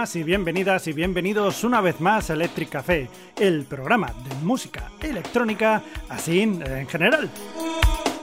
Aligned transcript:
Y 0.00 0.22
bienvenidas 0.22 0.86
y 0.86 0.94
bienvenidos 0.94 1.62
una 1.62 1.82
vez 1.82 2.00
más 2.00 2.30
a 2.30 2.32
Electric 2.32 2.70
Café, 2.70 3.10
el 3.38 3.64
programa 3.64 4.06
de 4.06 4.34
música 4.42 4.90
electrónica, 4.98 5.82
así 6.08 6.40
en 6.40 6.88
general. 6.88 7.28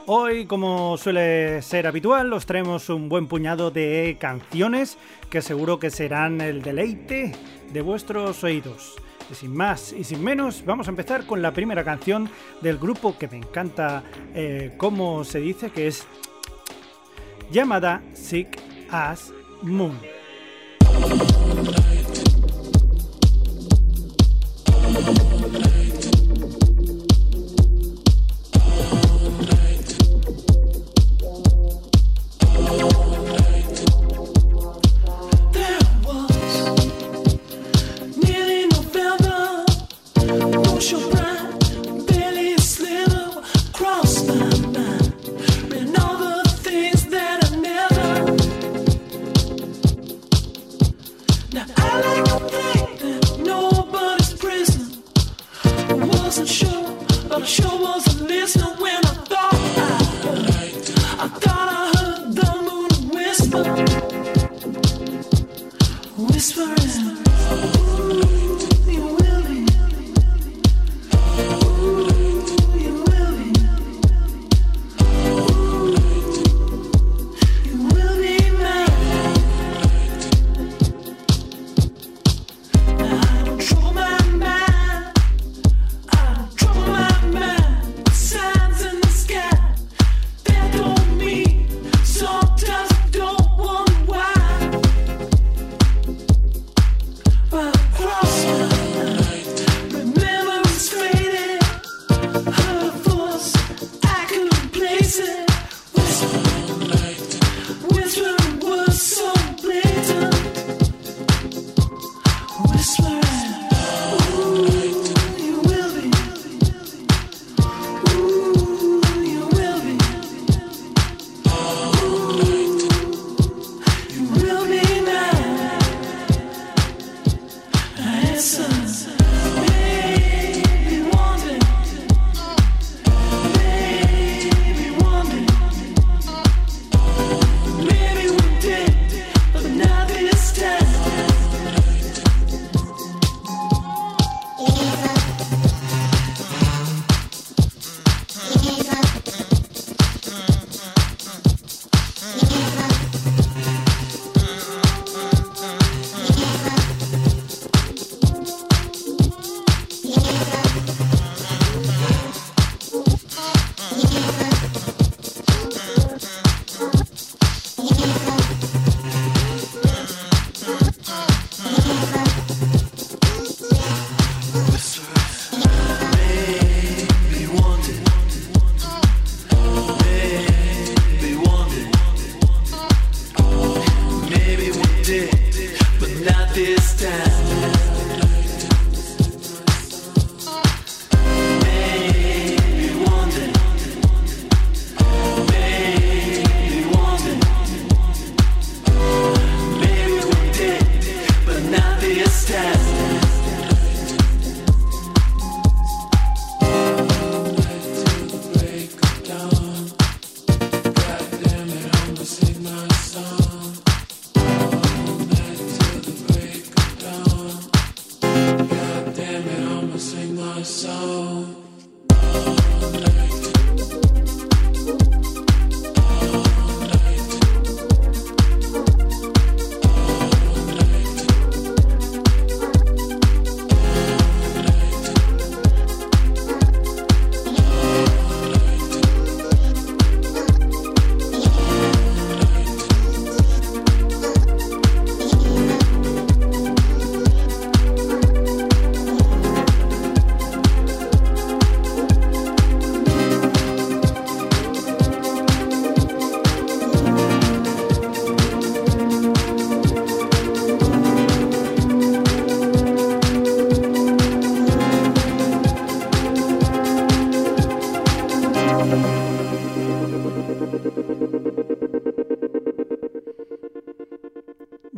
Hoy, 0.06 0.46
como 0.46 0.96
suele 0.96 1.62
ser 1.62 1.86
habitual, 1.86 2.32
os 2.32 2.46
traemos 2.46 2.88
un 2.88 3.08
buen 3.08 3.28
puñado 3.28 3.70
de 3.70 4.16
canciones 4.18 4.98
que 5.30 5.40
seguro 5.40 5.78
que 5.78 5.90
serán 5.90 6.40
el 6.40 6.62
deleite 6.62 7.32
de 7.72 7.80
vuestros 7.80 8.42
oídos. 8.42 8.96
Y 9.30 9.36
sin 9.36 9.54
más 9.56 9.92
y 9.92 10.02
sin 10.02 10.22
menos, 10.24 10.64
vamos 10.66 10.88
a 10.88 10.90
empezar 10.90 11.26
con 11.26 11.40
la 11.40 11.52
primera 11.52 11.84
canción 11.84 12.28
del 12.60 12.78
grupo 12.78 13.16
que 13.16 13.28
me 13.28 13.36
encanta 13.36 14.02
eh, 14.34 14.74
cómo 14.76 15.22
se 15.22 15.38
dice, 15.38 15.70
que 15.70 15.86
es 15.86 16.08
llamada 17.52 18.02
Sick 18.14 18.58
as 18.90 19.32
Moon. 19.62 20.17
Thank 25.00 25.32
you. 25.32 25.37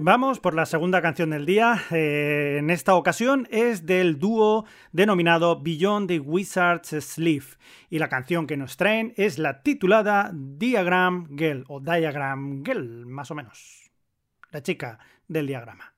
Vamos 0.02 0.40
por 0.40 0.54
la 0.54 0.64
segunda 0.64 1.02
canción 1.02 1.28
del 1.28 1.44
día. 1.44 1.82
Eh, 1.90 2.56
en 2.58 2.70
esta 2.70 2.94
ocasión 2.94 3.46
es 3.50 3.84
del 3.84 4.18
dúo 4.18 4.64
denominado 4.92 5.60
Beyond 5.60 6.08
the 6.08 6.20
Wizard's 6.20 7.04
Sleeve. 7.04 7.44
Y 7.90 7.98
la 7.98 8.08
canción 8.08 8.46
que 8.46 8.56
nos 8.56 8.78
traen 8.78 9.12
es 9.18 9.38
la 9.38 9.62
titulada 9.62 10.30
Diagram 10.32 11.36
Girl 11.36 11.66
o 11.68 11.80
Diagram 11.80 12.64
Girl, 12.64 13.04
más 13.04 13.30
o 13.30 13.34
menos. 13.34 13.90
La 14.50 14.62
chica 14.62 14.98
del 15.28 15.46
diagrama. 15.46 15.92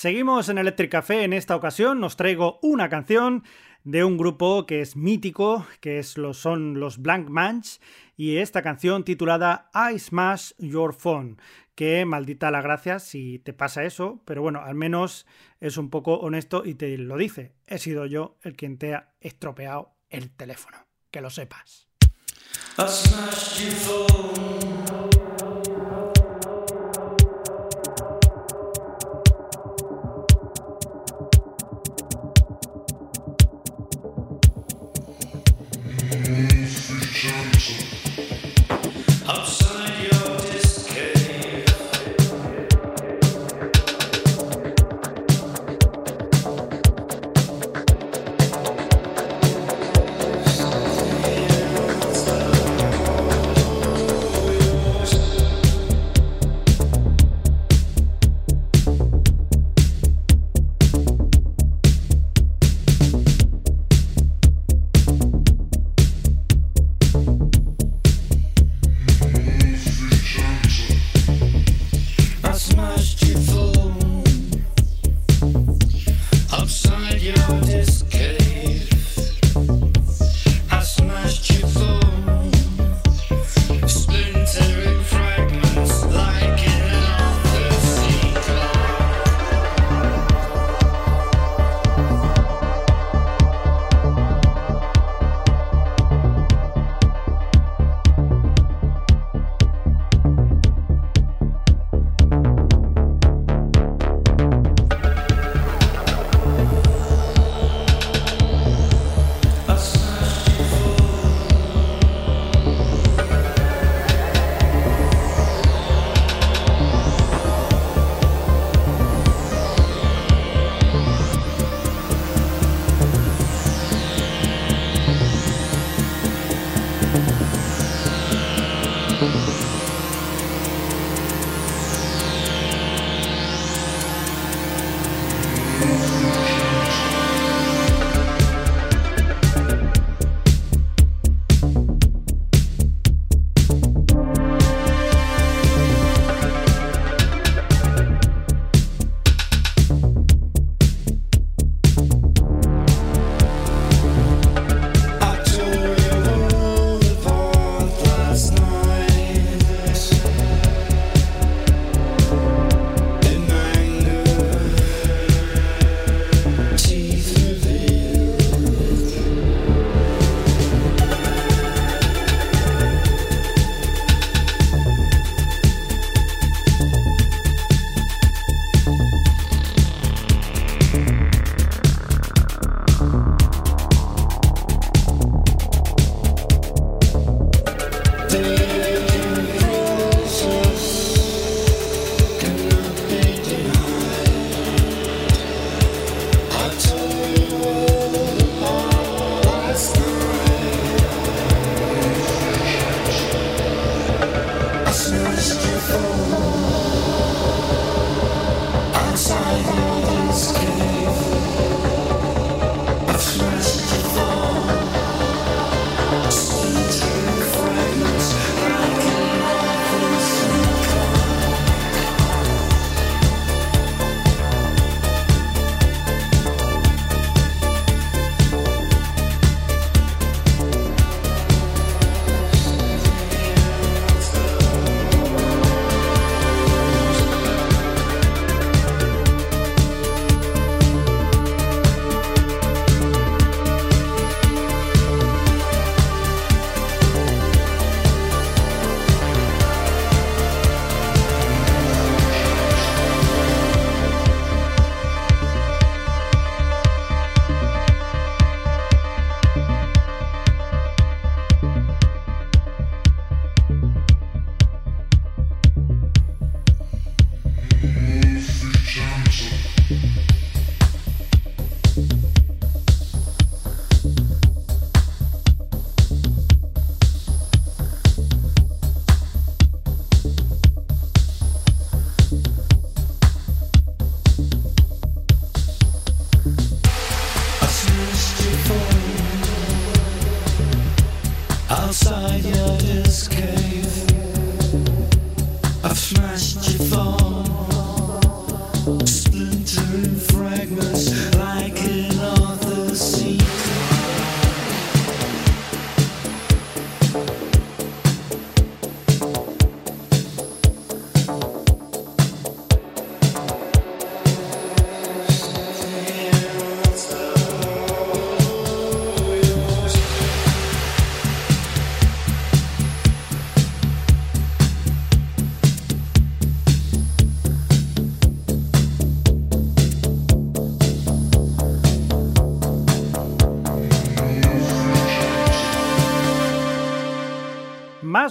Seguimos 0.00 0.48
en 0.48 0.56
Electric 0.56 0.90
Café. 0.90 1.24
En 1.24 1.34
esta 1.34 1.54
ocasión 1.54 2.00
nos 2.00 2.16
traigo 2.16 2.58
una 2.62 2.88
canción 2.88 3.44
de 3.84 4.02
un 4.02 4.16
grupo 4.16 4.64
que 4.64 4.80
es 4.80 4.96
mítico, 4.96 5.66
que 5.80 5.98
es 5.98 6.16
son 6.32 6.80
los 6.80 6.96
Blank 6.96 7.28
Manch, 7.28 7.82
y 8.16 8.38
esta 8.38 8.62
canción 8.62 9.04
titulada 9.04 9.70
I 9.74 9.98
Smash 9.98 10.52
Your 10.56 10.94
Phone, 10.94 11.36
que 11.74 12.06
maldita 12.06 12.50
la 12.50 12.62
gracia 12.62 12.98
si 12.98 13.40
te 13.40 13.52
pasa 13.52 13.84
eso, 13.84 14.22
pero 14.24 14.40
bueno, 14.40 14.62
al 14.62 14.74
menos 14.74 15.26
es 15.60 15.76
un 15.76 15.90
poco 15.90 16.14
honesto 16.14 16.62
y 16.64 16.76
te 16.76 16.96
lo 16.96 17.18
dice. 17.18 17.52
He 17.66 17.76
sido 17.76 18.06
yo 18.06 18.38
el 18.40 18.56
quien 18.56 18.78
te 18.78 18.94
ha 18.94 19.12
estropeado 19.20 19.98
el 20.08 20.30
teléfono, 20.30 20.78
que 21.10 21.20
lo 21.20 21.28
sepas. 21.28 21.88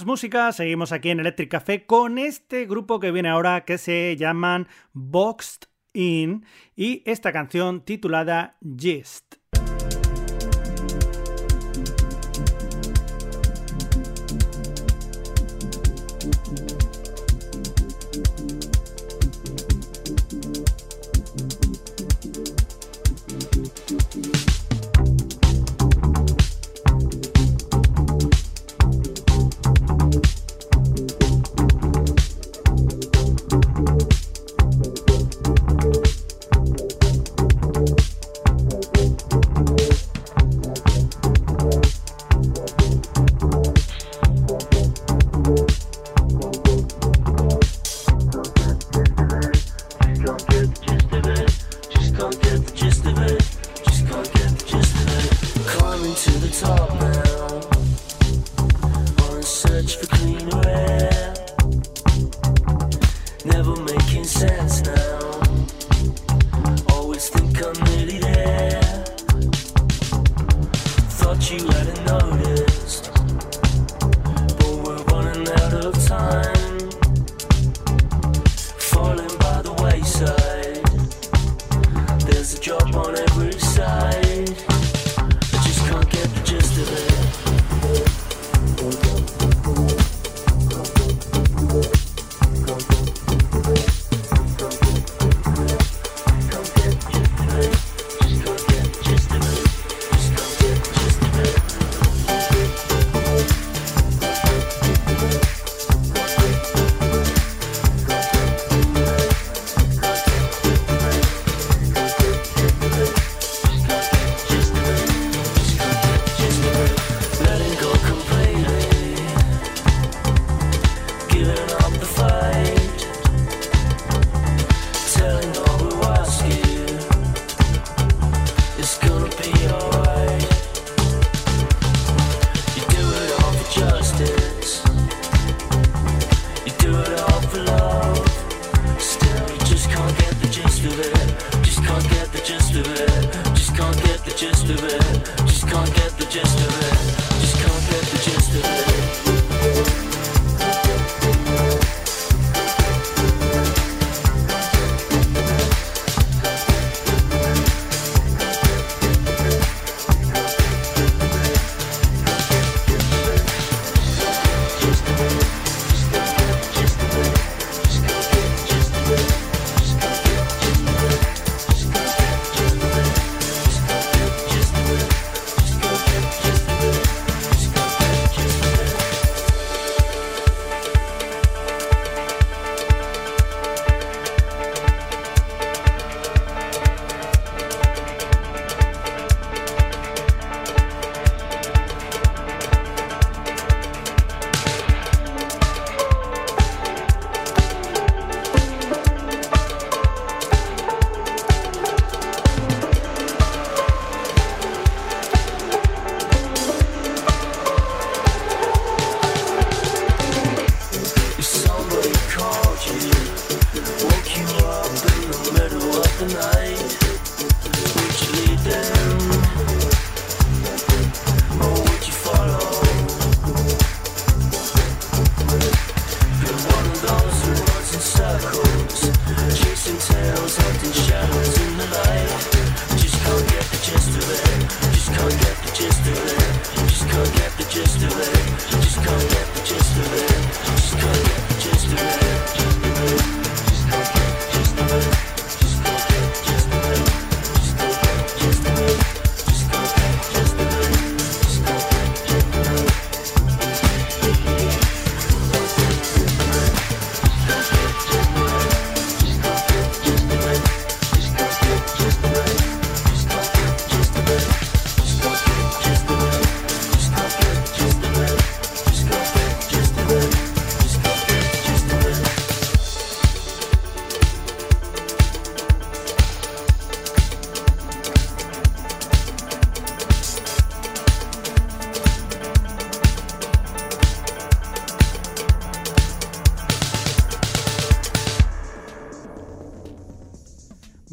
Música, 0.06 0.52
seguimos 0.52 0.92
aquí 0.92 1.12
en 1.12 1.20
Electric 1.20 1.52
Café 1.52 1.86
con 1.86 2.18
este 2.18 2.66
grupo 2.66 3.00
que 3.00 3.12
viene 3.12 3.30
ahora 3.30 3.66
que 3.66 3.78
se 3.78 4.16
llaman 4.18 4.68
Boxed 4.94 5.68
In 5.94 6.46
y 6.76 7.04
esta 7.06 7.32
canción 7.32 7.82
titulada 7.86 8.58
Gist. 8.78 9.39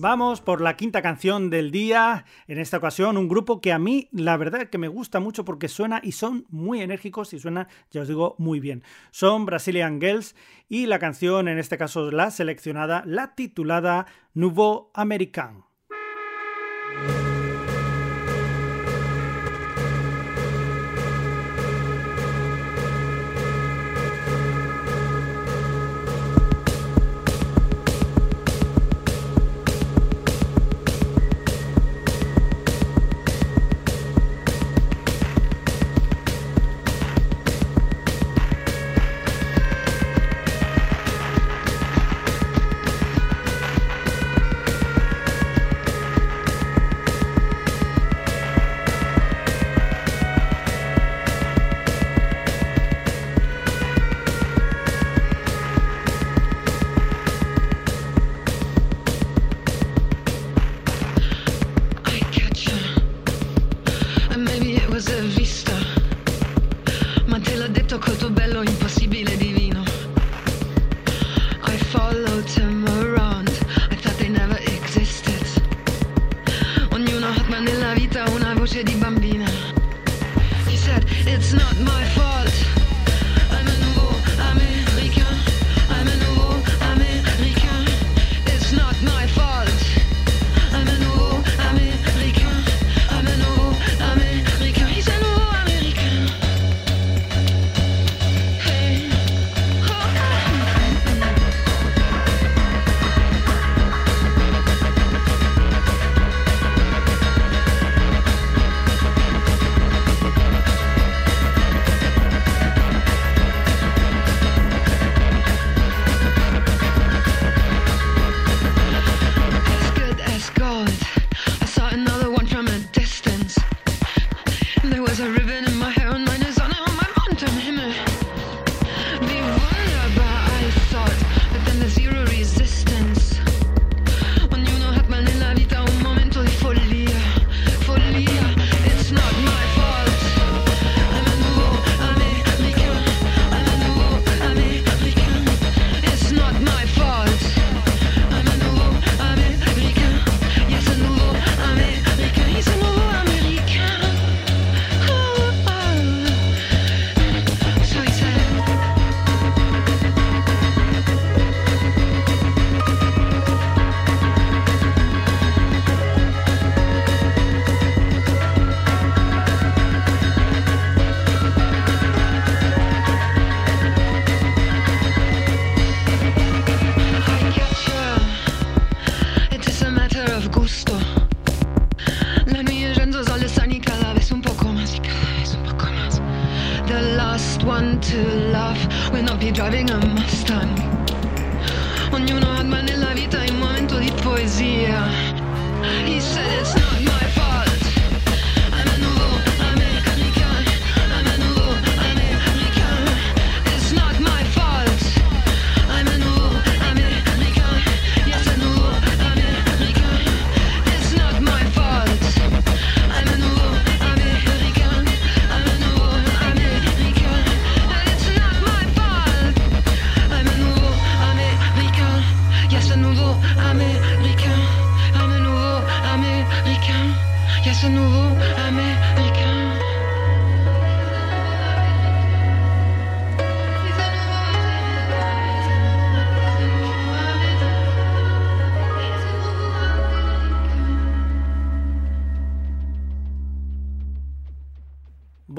Vamos 0.09 0.40
por 0.40 0.61
la 0.61 0.77
quinta 0.77 1.03
canción 1.03 1.51
del 1.51 1.73
día. 1.73 2.27
En 2.47 2.61
esta 2.61 2.77
ocasión, 2.77 3.16
un 3.16 3.27
grupo 3.27 3.61
que 3.61 3.73
a 3.73 3.81
mí, 3.81 4.09
la 4.12 4.37
verdad, 4.37 4.69
que 4.69 4.79
me 4.79 4.87
gusta 4.87 5.19
mucho 5.19 5.45
porque 5.45 5.66
suena 5.66 6.01
y 6.01 6.12
son 6.12 6.47
muy 6.49 6.81
enérgicos 6.81 7.33
y 7.33 7.40
suena, 7.40 7.66
ya 7.90 8.03
os 8.03 8.07
digo, 8.07 8.37
muy 8.38 8.61
bien. 8.61 8.85
Son 9.11 9.47
Brazilian 9.47 10.01
Girls 10.01 10.37
y 10.69 10.87
la 10.87 11.01
canción, 11.01 11.49
en 11.49 11.59
este 11.59 11.77
caso 11.77 12.09
la 12.12 12.31
seleccionada, 12.31 13.03
la 13.05 13.35
titulada 13.35 14.07
Nouveau 14.33 14.92
American. 14.95 15.64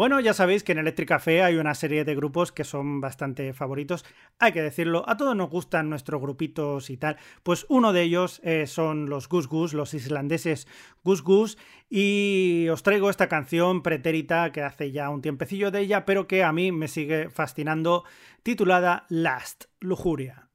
Bueno, 0.08 0.22
ya 0.22 0.34
sabéis 0.34 0.64
que 0.64 0.72
en 0.72 0.78
Electric 0.78 1.10
Café 1.10 1.44
hay 1.44 1.58
una 1.58 1.76
serie 1.76 2.06
de 2.06 2.16
grupos 2.16 2.54
que 2.54 2.64
son 2.64 3.02
bastante 3.02 3.52
favoritos, 3.52 4.06
hay 4.40 4.54
que 4.54 4.62
decirlo, 4.62 5.04
a 5.06 5.18
todos 5.18 5.36
nos 5.36 5.50
gustan 5.50 5.90
nuestros 5.90 6.22
grupitos 6.22 6.90
y 6.90 6.96
tal, 6.96 7.18
pues 7.44 7.66
uno 7.68 7.92
de 7.92 8.04
ellos 8.04 8.40
eh, 8.46 8.68
son 8.68 9.10
los 9.10 9.28
Gus 9.28 9.50
Gus, 9.50 9.74
los 9.74 9.94
islandeses 9.94 10.66
Gus 11.04 11.24
Gus, 11.24 11.58
y 11.90 12.70
os 12.72 12.84
traigo 12.84 13.10
esta 13.10 13.28
canción 13.28 13.84
pretérita 13.84 14.54
que 14.54 14.62
hace 14.62 14.94
ya 14.94 15.10
un 15.10 15.22
tiempecillo 15.22 15.72
de 15.72 15.82
ella, 15.82 16.06
pero 16.06 16.26
que 16.26 16.42
a 16.42 16.54
mí 16.54 16.72
me 16.72 16.88
sigue 16.88 17.30
fascinando, 17.30 18.06
titulada 18.44 19.08
Last, 19.10 19.66
Lujuria. 19.82 20.48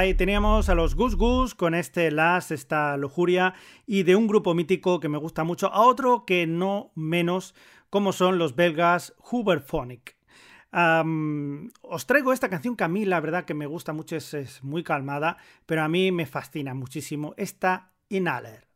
Ahí 0.00 0.14
teníamos 0.14 0.70
a 0.70 0.74
los 0.74 0.94
Gus 0.94 1.14
Gus 1.14 1.54
con 1.54 1.74
este 1.74 2.10
Las, 2.10 2.52
esta 2.52 2.96
lujuria, 2.96 3.52
y 3.84 4.02
de 4.04 4.16
un 4.16 4.28
grupo 4.28 4.54
mítico 4.54 4.98
que 4.98 5.10
me 5.10 5.18
gusta 5.18 5.44
mucho, 5.44 5.70
a 5.74 5.82
otro 5.82 6.24
que 6.24 6.46
no 6.46 6.90
menos, 6.94 7.54
como 7.90 8.14
son 8.14 8.38
los 8.38 8.56
belgas 8.56 9.14
Huberphonic. 9.30 10.16
os 11.82 12.06
traigo 12.06 12.32
esta 12.32 12.48
canción 12.48 12.76
que 12.76 12.84
a 12.84 12.88
mí 12.88 13.04
la 13.04 13.20
verdad 13.20 13.44
que 13.44 13.52
me 13.52 13.66
gusta 13.66 13.92
mucho, 13.92 14.16
es, 14.16 14.32
es 14.32 14.64
muy 14.64 14.82
calmada, 14.82 15.36
pero 15.66 15.82
a 15.82 15.88
mí 15.88 16.10
me 16.12 16.24
fascina 16.24 16.72
muchísimo 16.72 17.34
esta 17.36 17.92
Inhaler. 18.08 18.69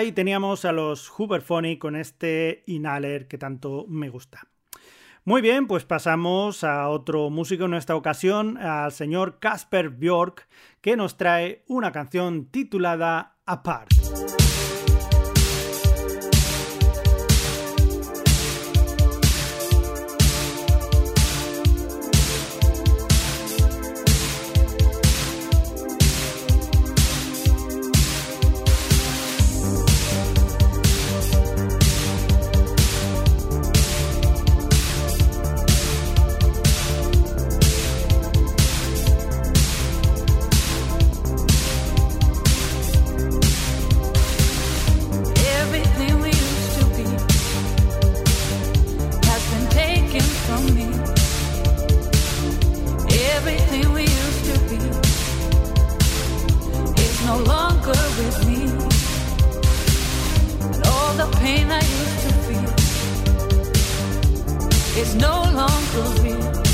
Ahí 0.00 0.12
teníamos 0.12 0.64
a 0.64 0.72
los 0.72 1.12
Huberphonic 1.18 1.78
con 1.78 1.94
este 1.94 2.64
Inhaler 2.66 3.28
que 3.28 3.36
tanto 3.36 3.84
me 3.86 4.08
gusta. 4.08 4.48
Muy 5.24 5.42
bien, 5.42 5.66
pues 5.66 5.84
pasamos 5.84 6.64
a 6.64 6.88
otro 6.88 7.28
músico 7.28 7.66
en 7.66 7.74
esta 7.74 7.94
ocasión, 7.94 8.56
al 8.56 8.92
señor 8.92 9.38
Casper 9.38 9.90
Bjork, 9.90 10.48
que 10.80 10.96
nos 10.96 11.18
trae 11.18 11.64
una 11.68 11.92
canción 11.92 12.46
titulada 12.46 13.36
Apart. 13.44 13.90
is 65.00 65.14
no 65.14 65.42
longer 65.60 66.02
real. 66.22 66.70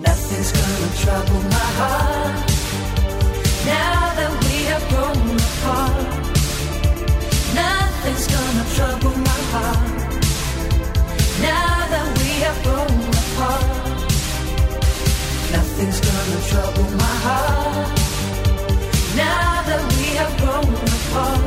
Nothing's 0.00 0.52
gonna 0.58 0.90
trouble 1.02 1.42
my 1.56 1.68
heart 1.78 2.50
now 3.64 4.00
that 4.18 4.32
we 4.44 4.56
have 4.70 4.84
grown 4.92 5.28
apart. 5.48 5.96
Nothing's 7.60 8.26
gonna 8.34 8.66
trouble 8.76 9.16
my 9.30 9.40
heart 9.52 10.14
now 11.48 11.74
that 11.92 12.08
we 12.18 12.30
have 12.44 12.58
grown 12.66 13.00
apart. 13.22 13.66
Nothing's 15.56 16.00
gonna 16.08 16.40
trouble 16.50 16.90
my 16.96 17.14
heart. 17.26 18.01
Now 19.16 19.62
that 19.68 19.82
we 19.98 20.06
have 20.20 20.32
grown 20.40 20.72
apart, 20.96 21.44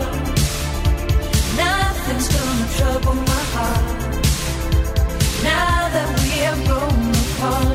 nothing's 1.58 2.28
gonna 2.36 2.68
trouble 2.78 3.16
my 3.16 3.44
heart. 3.56 4.14
Now 5.44 5.90
that 5.96 6.10
we 6.22 6.30
have 6.46 6.60
grown 6.68 7.10
apart. 7.24 7.75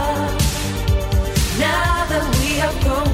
Now 1.59 2.05
that 2.05 2.23
we 2.39 2.59
have 2.59 2.73
grown 2.81 3.10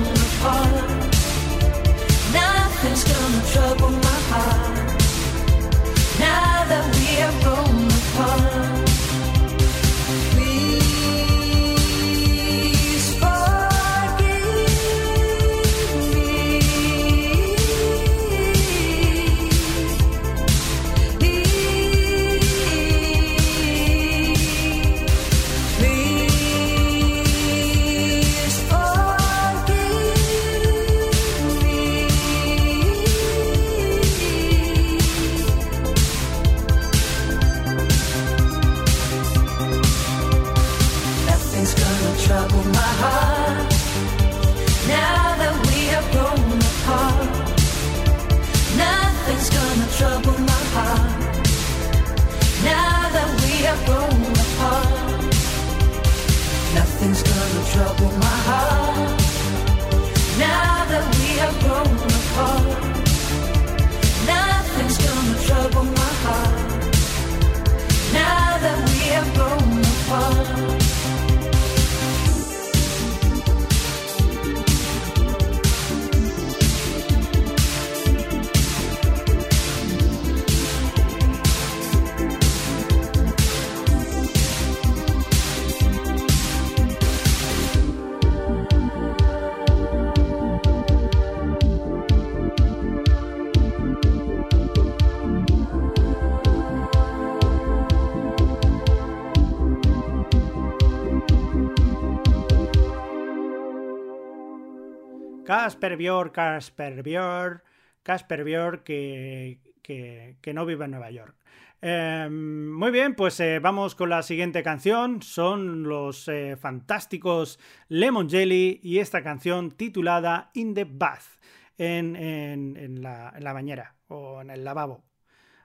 Casper 105.87 105.97
Björk, 105.97 106.33
Casper 106.33 107.03
Björk, 107.03 107.63
Casper 108.03 108.43
Björk 108.43 108.83
que, 108.83 109.59
que, 109.81 110.53
no 110.53 110.65
vive 110.65 110.85
en 110.85 110.91
Nueva 110.91 111.11
York. 111.11 111.35
Eh, 111.81 112.27
muy 112.29 112.91
bien, 112.91 113.15
pues 113.15 113.39
eh, 113.39 113.59
vamos 113.59 113.95
con 113.95 114.09
la 114.09 114.21
siguiente 114.23 114.63
canción. 114.63 115.21
Son 115.21 115.83
los 115.83 116.27
eh, 116.27 116.57
fantásticos 116.57 117.57
Lemon 117.87 118.29
Jelly 118.29 118.79
y 118.83 118.99
esta 118.99 119.23
canción 119.23 119.71
titulada 119.71 120.49
In 120.55 120.73
the 120.73 120.85
Bath, 120.85 121.39
en, 121.77 122.15
en- 122.17 122.75
en 122.75 123.01
la, 123.01 123.31
en 123.35 123.43
la 123.43 123.53
bañera 123.53 123.95
o 124.07 124.41
en 124.41 124.49
el 124.49 124.63
lavabo. 124.65 125.05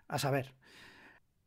A 0.07 0.19
saber. 0.19 0.53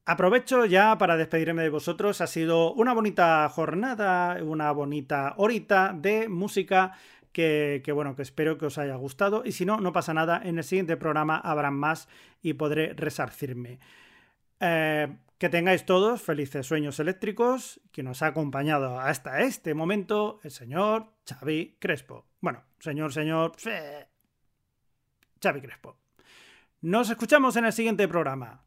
Aprovecho 0.08 0.66
ya 0.66 0.98
para 1.00 1.18
despedirme 1.18 1.64
de 1.64 1.70
vosotros. 1.70 2.22
Ha 2.22 2.28
sido 2.28 2.74
una 2.74 2.94
bonita 2.94 3.50
jornada, 3.50 4.38
una 4.44 4.72
bonita 4.72 5.34
horita 5.38 5.94
de 5.96 6.30
música 6.30 6.94
que, 7.36 7.92
bueno, 7.94 8.16
que 8.16 8.22
espero 8.22 8.58
que 8.58 8.68
os 8.68 8.78
haya 8.78 8.96
gustado. 8.96 9.44
Y 9.46 9.52
si 9.52 9.66
no, 9.66 9.78
no 9.82 9.92
pasa 9.92 10.14
nada. 10.14 10.42
En 10.42 10.58
el 10.58 10.64
siguiente 10.64 10.96
programa 10.96 11.38
habrán 11.38 11.74
más 11.74 12.08
y 12.42 12.54
podré 12.54 12.94
resarcirme. 12.94 13.80
Eh, 14.62 15.14
que 15.38 15.50
tengáis 15.50 15.86
todos 15.86 16.22
felices 16.22 16.66
sueños 16.66 16.98
eléctricos, 17.02 17.82
que 17.92 18.04
nos 18.04 18.22
ha 18.22 18.28
acompañado 18.28 19.02
hasta 19.02 19.42
este 19.42 19.74
momento 19.74 20.40
el 20.44 20.52
señor 20.52 21.08
Xavi 21.28 21.76
Crespo. 21.78 22.26
Bueno, 22.40 22.64
señor, 22.80 23.12
señor, 23.12 23.52
Xavi 25.44 25.62
Crespo. 25.62 25.98
Nos 26.82 27.10
escuchamos 27.10 27.58
en 27.58 27.66
el 27.66 27.74
siguiente 27.74 28.08
programa. 28.08 28.64